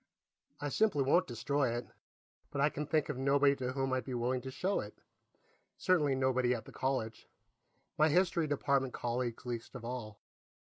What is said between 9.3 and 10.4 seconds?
least of all.